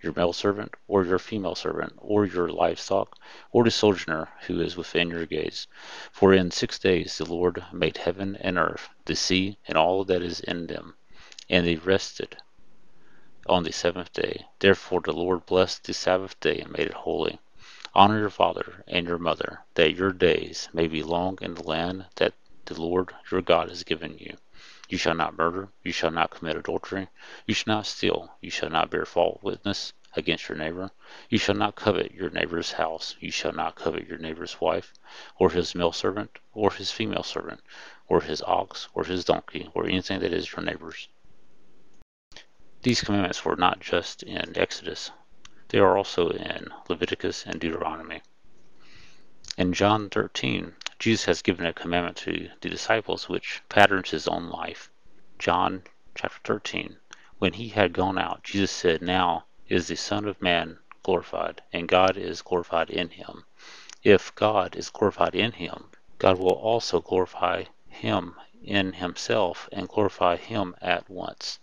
your 0.00 0.12
male 0.14 0.32
servant 0.32 0.74
or 0.88 1.04
your 1.04 1.18
female 1.18 1.54
servant, 1.54 1.92
or 1.98 2.24
your 2.24 2.48
livestock, 2.48 3.16
or 3.52 3.64
the 3.64 3.70
sojourner 3.70 4.28
who 4.46 4.60
is 4.60 4.76
within 4.76 5.10
your 5.10 5.26
gates. 5.26 5.66
For 6.12 6.32
in 6.32 6.50
six 6.50 6.78
days 6.78 7.18
the 7.18 7.24
Lord 7.24 7.64
made 7.72 7.96
heaven 7.96 8.36
and 8.36 8.58
earth, 8.58 8.88
the 9.04 9.16
sea, 9.16 9.58
and 9.66 9.76
all 9.76 10.04
that 10.04 10.22
is 10.22 10.40
in 10.40 10.66
them, 10.66 10.96
and 11.48 11.66
he 11.66 11.76
rested 11.76 12.36
on 13.48 13.62
the 13.62 13.72
seventh 13.72 14.12
day. 14.12 14.46
Therefore 14.58 15.00
the 15.00 15.12
Lord 15.12 15.46
blessed 15.46 15.84
the 15.84 15.94
Sabbath 15.94 16.38
day 16.40 16.58
and 16.58 16.72
made 16.72 16.88
it 16.88 16.94
holy. 16.94 17.38
Honor 17.94 18.18
your 18.18 18.30
father 18.30 18.84
and 18.88 19.06
your 19.06 19.18
mother, 19.18 19.60
that 19.74 19.94
your 19.94 20.12
days 20.12 20.68
may 20.72 20.86
be 20.86 21.02
long 21.02 21.38
in 21.40 21.54
the 21.54 21.62
land 21.62 22.06
that 22.16 22.34
the 22.66 22.80
Lord 22.80 23.14
your 23.30 23.40
God 23.40 23.68
has 23.70 23.84
given 23.84 24.18
you. 24.18 24.36
You 24.88 24.98
shall 24.98 25.14
not 25.14 25.36
murder. 25.36 25.68
You 25.82 25.92
shall 25.92 26.10
not 26.10 26.30
commit 26.30 26.56
adultery. 26.56 27.08
You 27.46 27.54
shall 27.54 27.74
not 27.76 27.86
steal. 27.86 28.36
You 28.40 28.50
shall 28.50 28.70
not 28.70 28.90
bear 28.90 29.04
false 29.04 29.42
witness 29.42 29.92
against 30.14 30.48
your 30.48 30.56
neighbor. 30.56 30.90
You 31.28 31.38
shall 31.38 31.54
not 31.54 31.74
covet 31.74 32.12
your 32.12 32.30
neighbor's 32.30 32.72
house. 32.72 33.16
You 33.20 33.30
shall 33.30 33.52
not 33.52 33.74
covet 33.74 34.06
your 34.06 34.18
neighbor's 34.18 34.60
wife, 34.60 34.92
or 35.36 35.50
his 35.50 35.74
male 35.74 35.92
servant, 35.92 36.38
or 36.52 36.72
his 36.72 36.90
female 36.90 37.22
servant, 37.22 37.60
or 38.08 38.20
his 38.20 38.42
ox, 38.42 38.88
or 38.94 39.04
his 39.04 39.24
donkey, 39.24 39.70
or 39.74 39.86
anything 39.86 40.20
that 40.20 40.32
is 40.32 40.52
your 40.52 40.62
neighbor's. 40.62 41.08
These 42.82 43.02
commandments 43.02 43.44
were 43.44 43.56
not 43.56 43.80
just 43.80 44.22
in 44.22 44.56
Exodus, 44.56 45.10
they 45.68 45.78
are 45.78 45.96
also 45.96 46.30
in 46.30 46.72
Leviticus 46.88 47.44
and 47.44 47.60
Deuteronomy. 47.60 48.22
In 49.58 49.72
John 49.72 50.08
13, 50.08 50.76
Jesus 50.98 51.26
has 51.26 51.42
given 51.42 51.66
a 51.66 51.74
commandment 51.74 52.16
to 52.16 52.48
the 52.62 52.70
disciples 52.70 53.28
which 53.28 53.62
patterns 53.68 54.10
his 54.10 54.26
own 54.26 54.48
life. 54.48 54.90
John 55.38 55.82
chapter 56.14 56.40
13. 56.44 56.96
When 57.38 57.52
he 57.52 57.68
had 57.68 57.92
gone 57.92 58.16
out, 58.18 58.42
Jesus 58.42 58.70
said, 58.70 59.02
Now 59.02 59.44
is 59.68 59.88
the 59.88 59.96
Son 59.96 60.24
of 60.24 60.40
Man 60.40 60.78
glorified, 61.02 61.60
and 61.70 61.86
God 61.86 62.16
is 62.16 62.40
glorified 62.40 62.88
in 62.88 63.10
him. 63.10 63.44
If 64.02 64.34
God 64.34 64.74
is 64.74 64.88
glorified 64.88 65.34
in 65.34 65.52
him, 65.52 65.90
God 66.18 66.38
will 66.38 66.48
also 66.48 67.02
glorify 67.02 67.64
him 67.88 68.34
in 68.64 68.94
himself 68.94 69.68
and 69.70 69.88
glorify 69.88 70.36
him 70.36 70.74
at 70.80 71.10
once. 71.10 71.58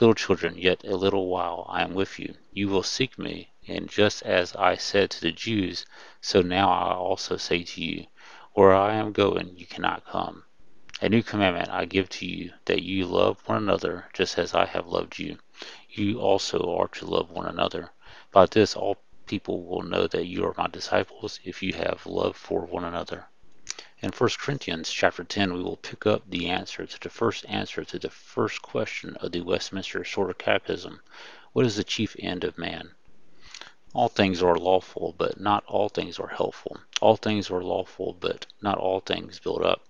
Little 0.00 0.14
children, 0.14 0.56
yet 0.56 0.84
a 0.84 0.96
little 0.96 1.26
while 1.26 1.66
I 1.68 1.82
am 1.82 1.92
with 1.92 2.18
you. 2.18 2.34
You 2.50 2.68
will 2.68 2.82
seek 2.82 3.18
me, 3.18 3.52
and 3.68 3.90
just 3.90 4.22
as 4.22 4.56
I 4.56 4.76
said 4.76 5.10
to 5.10 5.20
the 5.20 5.32
Jews, 5.32 5.84
so 6.22 6.40
now 6.40 6.70
I 6.70 6.94
also 6.94 7.36
say 7.36 7.62
to 7.62 7.84
you, 7.84 8.06
where 8.52 8.74
I 8.74 8.94
am 8.94 9.12
going, 9.12 9.56
you 9.56 9.66
cannot 9.66 10.04
come. 10.04 10.44
A 11.00 11.08
new 11.08 11.22
commandment 11.22 11.70
I 11.70 11.84
give 11.84 12.08
to 12.10 12.26
you, 12.26 12.52
that 12.66 12.82
you 12.82 13.06
love 13.06 13.40
one 13.46 13.58
another 13.58 14.08
just 14.12 14.38
as 14.38 14.54
I 14.54 14.66
have 14.66 14.86
loved 14.86 15.18
you. 15.18 15.38
You 15.88 16.20
also 16.20 16.76
are 16.76 16.88
to 16.88 17.06
love 17.06 17.30
one 17.30 17.46
another. 17.46 17.90
By 18.32 18.46
this 18.46 18.76
all 18.76 18.98
people 19.26 19.64
will 19.64 19.82
know 19.82 20.06
that 20.08 20.26
you 20.26 20.44
are 20.44 20.54
my 20.58 20.66
disciples 20.66 21.38
if 21.44 21.62
you 21.62 21.72
have 21.74 22.04
love 22.04 22.36
for 22.36 22.66
one 22.66 22.84
another. 22.84 23.28
In 24.02 24.10
1 24.10 24.30
Corinthians 24.38 24.90
chapter 24.90 25.22
10, 25.22 25.52
we 25.52 25.62
will 25.62 25.76
pick 25.76 26.06
up 26.06 26.22
the 26.28 26.48
answer 26.48 26.86
to 26.86 27.00
the 27.00 27.10
first 27.10 27.44
answer 27.48 27.84
to 27.84 27.98
the 27.98 28.10
first 28.10 28.62
question 28.62 29.16
of 29.18 29.30
the 29.30 29.42
Westminster 29.42 30.02
Shorter 30.02 30.34
Catechism. 30.34 31.00
What 31.52 31.66
is 31.66 31.76
the 31.76 31.84
chief 31.84 32.16
end 32.18 32.42
of 32.44 32.58
man? 32.58 32.90
All 33.92 34.08
things 34.08 34.40
are 34.40 34.54
lawful, 34.54 35.16
but 35.18 35.40
not 35.40 35.64
all 35.66 35.88
things 35.88 36.20
are 36.20 36.28
helpful. 36.28 36.78
All 37.00 37.16
things 37.16 37.50
are 37.50 37.62
lawful, 37.62 38.16
but 38.20 38.46
not 38.62 38.78
all 38.78 39.00
things 39.00 39.40
build 39.40 39.62
up. 39.62 39.84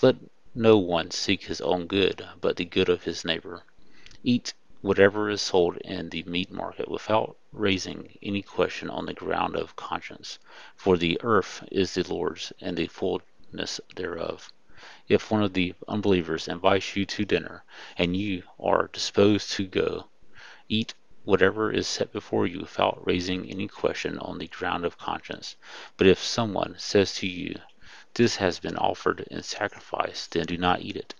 Let 0.00 0.16
no 0.54 0.78
one 0.78 1.10
seek 1.10 1.42
his 1.44 1.60
own 1.60 1.86
good, 1.86 2.24
but 2.40 2.56
the 2.56 2.64
good 2.64 2.88
of 2.88 3.02
his 3.02 3.24
neighbor. 3.24 3.64
Eat 4.22 4.54
whatever 4.82 5.28
is 5.28 5.42
sold 5.42 5.78
in 5.78 6.10
the 6.10 6.22
meat 6.22 6.52
market 6.52 6.88
without 6.88 7.36
raising 7.52 8.16
any 8.22 8.40
question 8.40 8.88
on 8.88 9.06
the 9.06 9.14
ground 9.14 9.56
of 9.56 9.74
conscience, 9.74 10.38
for 10.76 10.96
the 10.96 11.20
earth 11.22 11.64
is 11.72 11.94
the 11.94 12.04
Lord's 12.08 12.52
and 12.60 12.76
the 12.76 12.86
fullness 12.86 13.80
thereof. 13.96 14.52
If 15.08 15.30
one 15.30 15.42
of 15.42 15.54
the 15.54 15.74
unbelievers 15.88 16.46
invites 16.46 16.94
you 16.94 17.04
to 17.04 17.24
dinner, 17.24 17.64
and 17.98 18.16
you 18.16 18.44
are 18.60 18.88
disposed 18.92 19.50
to 19.52 19.66
go, 19.66 20.06
eat 20.68 20.94
whatever 21.30 21.70
is 21.70 21.86
set 21.86 22.12
before 22.12 22.44
you 22.44 22.58
without 22.58 23.06
raising 23.06 23.48
any 23.48 23.68
question 23.68 24.18
on 24.18 24.38
the 24.38 24.48
ground 24.48 24.84
of 24.84 24.98
conscience. 24.98 25.54
But 25.96 26.08
if 26.08 26.18
someone 26.18 26.74
says 26.76 27.14
to 27.18 27.28
you, 27.28 27.54
This 28.14 28.34
has 28.36 28.58
been 28.58 28.76
offered 28.76 29.20
in 29.30 29.44
sacrifice, 29.44 30.26
then 30.26 30.46
do 30.46 30.56
not 30.56 30.80
eat 30.80 30.96
it, 30.96 31.14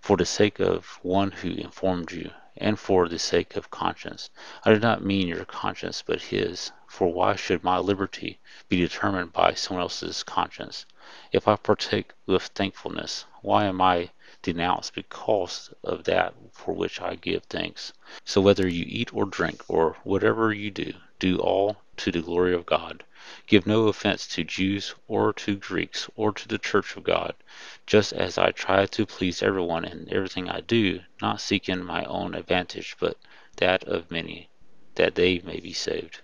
for 0.00 0.16
the 0.16 0.26
sake 0.26 0.58
of 0.58 0.98
one 1.02 1.30
who 1.30 1.50
informed 1.52 2.10
you, 2.10 2.32
and 2.56 2.76
for 2.76 3.06
the 3.06 3.20
sake 3.20 3.54
of 3.54 3.70
conscience. 3.70 4.30
I 4.64 4.74
do 4.74 4.80
not 4.80 5.04
mean 5.04 5.28
your 5.28 5.44
conscience, 5.44 6.02
but 6.04 6.20
his. 6.22 6.72
For 6.88 7.12
why 7.12 7.36
should 7.36 7.62
my 7.62 7.78
liberty 7.78 8.40
be 8.68 8.80
determined 8.80 9.32
by 9.32 9.54
someone 9.54 9.82
else's 9.82 10.24
conscience? 10.24 10.86
If 11.30 11.46
I 11.46 11.54
partake 11.54 12.14
with 12.26 12.42
thankfulness, 12.48 13.26
why 13.42 13.66
am 13.66 13.80
I 13.80 14.10
denounced 14.42 14.94
because 14.94 15.72
of 15.84 16.04
that 16.04 16.34
for 16.52 16.74
which 16.74 17.00
I 17.00 17.14
give 17.14 17.44
thanks. 17.44 17.92
So 18.24 18.40
whether 18.40 18.68
you 18.68 18.84
eat 18.86 19.14
or 19.14 19.24
drink 19.24 19.62
or 19.68 19.96
whatever 20.04 20.52
you 20.52 20.70
do, 20.70 20.92
do 21.18 21.38
all 21.38 21.76
to 21.98 22.10
the 22.10 22.20
glory 22.20 22.54
of 22.54 22.66
God. 22.66 23.04
Give 23.46 23.66
no 23.66 23.86
offense 23.86 24.26
to 24.28 24.42
Jews 24.42 24.94
or 25.06 25.32
to 25.34 25.54
Greeks 25.54 26.08
or 26.16 26.32
to 26.32 26.48
the 26.48 26.58
church 26.58 26.96
of 26.96 27.04
God, 27.04 27.34
just 27.86 28.12
as 28.12 28.38
I 28.38 28.50
try 28.50 28.86
to 28.86 29.06
please 29.06 29.42
everyone 29.42 29.84
in 29.84 30.12
everything 30.12 30.48
I 30.48 30.60
do, 30.60 31.00
not 31.20 31.40
seeking 31.40 31.84
my 31.84 32.04
own 32.04 32.34
advantage, 32.34 32.96
but 32.98 33.16
that 33.58 33.84
of 33.84 34.10
many, 34.10 34.48
that 34.96 35.14
they 35.14 35.38
may 35.40 35.60
be 35.60 35.72
saved. 35.72 36.20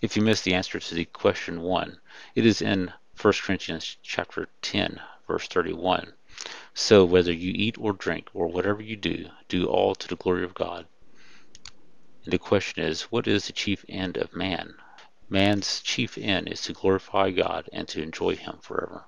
If 0.00 0.16
you 0.16 0.22
missed 0.22 0.44
the 0.44 0.54
answer 0.54 0.78
to 0.78 0.94
the 0.94 1.04
question 1.06 1.60
1, 1.60 2.00
it 2.34 2.46
is 2.46 2.62
in 2.62 2.92
1 3.20 3.34
Corinthians 3.42 3.96
chapter 4.02 4.48
10, 4.62 5.00
verse 5.26 5.48
31. 5.48 6.12
So 6.74 7.04
whether 7.04 7.32
you 7.32 7.52
eat 7.54 7.76
or 7.78 7.92
drink 7.92 8.28
or 8.32 8.46
whatever 8.48 8.82
you 8.82 8.96
do, 8.96 9.28
do 9.48 9.66
all 9.66 9.94
to 9.94 10.08
the 10.08 10.16
glory 10.16 10.44
of 10.44 10.54
God. 10.54 10.86
And 12.24 12.32
the 12.32 12.38
question 12.38 12.84
is, 12.84 13.02
what 13.02 13.26
is 13.26 13.46
the 13.46 13.52
chief 13.52 13.84
end 13.88 14.16
of 14.16 14.34
man? 14.34 14.74
Man's 15.28 15.80
chief 15.80 16.18
end 16.18 16.48
is 16.48 16.62
to 16.62 16.72
glorify 16.72 17.30
God 17.30 17.68
and 17.72 17.88
to 17.88 18.02
enjoy 18.02 18.36
Him 18.36 18.58
forever. 18.62 19.04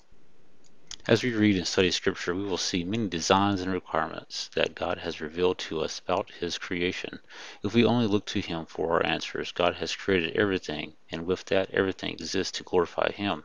As 1.08 1.24
we 1.24 1.34
read 1.34 1.56
and 1.56 1.66
study 1.66 1.90
Scripture, 1.90 2.32
we 2.32 2.44
will 2.44 2.56
see 2.56 2.84
many 2.84 3.08
designs 3.08 3.60
and 3.60 3.72
requirements 3.72 4.48
that 4.54 4.76
God 4.76 4.98
has 4.98 5.20
revealed 5.20 5.58
to 5.58 5.80
us 5.80 5.98
about 5.98 6.30
His 6.30 6.58
creation. 6.58 7.18
If 7.64 7.74
we 7.74 7.84
only 7.84 8.06
look 8.06 8.24
to 8.26 8.40
Him 8.40 8.66
for 8.66 8.92
our 8.92 9.04
answers, 9.04 9.50
God 9.50 9.74
has 9.74 9.96
created 9.96 10.36
everything, 10.36 10.94
and 11.10 11.26
with 11.26 11.44
that, 11.46 11.72
everything 11.72 12.12
exists 12.12 12.56
to 12.58 12.62
glorify 12.62 13.10
Him. 13.10 13.42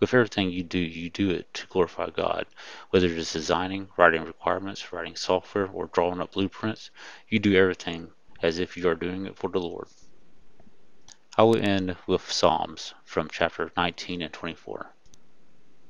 With 0.00 0.12
everything 0.12 0.50
you 0.50 0.62
do, 0.62 0.78
you 0.78 1.08
do 1.08 1.30
it 1.30 1.54
to 1.54 1.66
glorify 1.68 2.10
God. 2.10 2.44
Whether 2.90 3.06
it 3.06 3.16
is 3.16 3.32
designing, 3.32 3.88
writing 3.96 4.24
requirements, 4.24 4.92
writing 4.92 5.16
software, 5.16 5.66
or 5.66 5.86
drawing 5.86 6.20
up 6.20 6.32
blueprints, 6.32 6.90
you 7.26 7.38
do 7.38 7.56
everything 7.56 8.12
as 8.42 8.58
if 8.58 8.76
you 8.76 8.86
are 8.86 8.94
doing 8.94 9.24
it 9.24 9.34
for 9.34 9.48
the 9.48 9.60
Lord. 9.60 9.88
I 11.38 11.44
will 11.44 11.56
end 11.56 11.96
with 12.06 12.30
Psalms 12.30 12.92
from 13.02 13.28
chapter 13.32 13.72
19 13.78 14.20
and 14.20 14.32
24. 14.34 14.94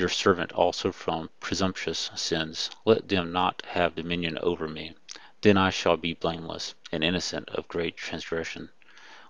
your 0.00 0.08
servant 0.08 0.50
also 0.52 0.90
from 0.90 1.28
presumptuous 1.40 2.10
sins. 2.14 2.70
Let 2.86 3.10
them 3.10 3.32
not 3.32 3.62
have 3.66 3.94
dominion 3.94 4.38
over 4.38 4.66
me. 4.66 4.94
Then 5.42 5.58
I 5.58 5.68
shall 5.68 5.98
be 5.98 6.14
blameless 6.14 6.74
and 6.90 7.04
innocent 7.04 7.50
of 7.50 7.68
great 7.68 7.98
transgression. 7.98 8.70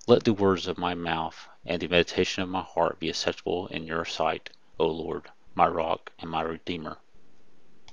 Let 0.06 0.22
the 0.22 0.32
words 0.32 0.68
of 0.68 0.78
my 0.78 0.94
mouth 0.94 1.48
and 1.66 1.82
the 1.82 1.88
meditation 1.88 2.44
of 2.44 2.48
my 2.48 2.62
heart 2.62 3.00
be 3.00 3.08
acceptable 3.08 3.66
in 3.66 3.84
your 3.84 4.04
sight, 4.04 4.50
O 4.78 4.86
Lord, 4.86 5.28
my 5.56 5.66
rock 5.66 6.12
and 6.20 6.30
my 6.30 6.42
redeemer. 6.42 6.98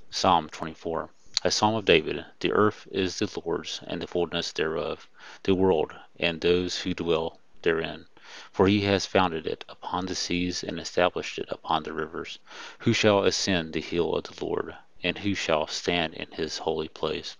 Psalm 0.08 0.48
24. 0.48 1.10
A 1.42 1.50
psalm 1.50 1.74
of 1.74 1.84
David. 1.84 2.24
The 2.38 2.52
earth 2.52 2.86
is 2.92 3.18
the 3.18 3.28
Lord's, 3.44 3.80
and 3.88 4.00
the 4.00 4.06
fullness 4.06 4.52
thereof, 4.52 5.08
the 5.42 5.56
world, 5.56 5.96
and 6.20 6.40
those 6.40 6.82
who 6.82 6.94
dwell 6.94 7.40
therein. 7.62 8.06
For 8.52 8.66
he 8.66 8.80
has 8.82 9.06
founded 9.06 9.46
it 9.46 9.64
upon 9.68 10.06
the 10.06 10.16
seas 10.16 10.64
and 10.64 10.80
established 10.80 11.38
it 11.38 11.46
upon 11.48 11.84
the 11.84 11.92
rivers. 11.92 12.40
Who 12.80 12.92
shall 12.92 13.22
ascend 13.22 13.72
the 13.72 13.80
hill 13.80 14.14
of 14.14 14.24
the 14.24 14.44
Lord, 14.44 14.74
and 15.02 15.16
who 15.16 15.34
shall 15.34 15.68
stand 15.68 16.14
in 16.14 16.30
his 16.32 16.58
holy 16.58 16.88
place? 16.88 17.36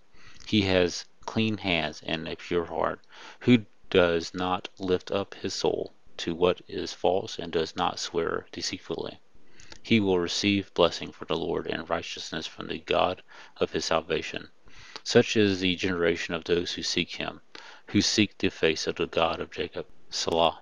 He 0.47 0.61
has 0.61 1.05
clean 1.25 1.57
hands 1.57 2.01
and 2.05 2.27
a 2.27 2.37
pure 2.37 2.65
heart, 2.65 3.01
who 3.41 3.65
does 3.89 4.33
not 4.33 4.69
lift 4.79 5.11
up 5.11 5.35
his 5.35 5.53
soul 5.53 5.93
to 6.17 6.33
what 6.33 6.61
is 6.69 6.93
false 6.93 7.37
and 7.37 7.51
does 7.51 7.75
not 7.75 7.99
swear 7.99 8.47
deceitfully. 8.53 9.19
He 9.83 9.99
will 9.99 10.19
receive 10.19 10.73
blessing 10.73 11.11
from 11.11 11.27
the 11.27 11.37
Lord 11.37 11.67
and 11.67 11.87
righteousness 11.89 12.47
from 12.47 12.67
the 12.67 12.79
God 12.79 13.21
of 13.57 13.73
his 13.73 13.85
salvation. 13.85 14.49
Such 15.03 15.35
is 15.35 15.59
the 15.59 15.75
generation 15.75 16.33
of 16.33 16.45
those 16.45 16.71
who 16.73 16.81
seek 16.81 17.11
him, 17.15 17.41
who 17.87 18.01
seek 18.01 18.37
the 18.37 18.49
face 18.49 18.87
of 18.87 18.95
the 18.95 19.07
God 19.07 19.39
of 19.41 19.51
Jacob. 19.51 19.85
Selah. 20.09 20.61